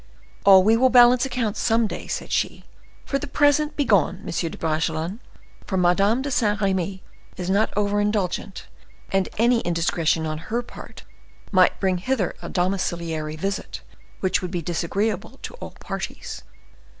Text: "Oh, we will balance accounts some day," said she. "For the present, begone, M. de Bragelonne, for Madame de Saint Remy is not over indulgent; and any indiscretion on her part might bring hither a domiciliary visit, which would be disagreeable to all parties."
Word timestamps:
"Oh, 0.47 0.57
we 0.61 0.75
will 0.75 0.89
balance 0.89 1.27
accounts 1.27 1.59
some 1.59 1.85
day," 1.85 2.07
said 2.07 2.31
she. 2.31 2.63
"For 3.05 3.19
the 3.19 3.27
present, 3.27 3.75
begone, 3.77 4.23
M. 4.25 4.25
de 4.25 4.57
Bragelonne, 4.57 5.19
for 5.67 5.77
Madame 5.77 6.23
de 6.23 6.31
Saint 6.31 6.59
Remy 6.59 7.03
is 7.37 7.51
not 7.51 7.71
over 7.77 8.01
indulgent; 8.01 8.65
and 9.11 9.29
any 9.37 9.59
indiscretion 9.59 10.25
on 10.25 10.39
her 10.39 10.63
part 10.63 11.03
might 11.51 11.79
bring 11.79 11.99
hither 11.99 12.33
a 12.41 12.49
domiciliary 12.49 13.35
visit, 13.35 13.81
which 14.21 14.41
would 14.41 14.49
be 14.49 14.63
disagreeable 14.63 15.37
to 15.43 15.53
all 15.59 15.75
parties." 15.79 16.41